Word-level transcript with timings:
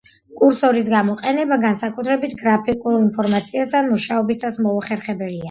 კურსორის 0.37 0.87
გამოყენება, 0.93 1.59
განსაკუთრებით 1.65 2.33
გრაფიკულ 2.41 2.99
ინფორმაციასთან 3.03 3.93
მუშაობისას 3.93 4.61
მოუხერხებელია. 4.69 5.39